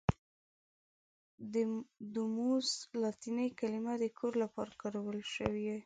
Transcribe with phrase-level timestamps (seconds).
[2.13, 2.69] دوموس
[3.01, 5.75] لاتیني کلمه د کور لپاره کارول شوې.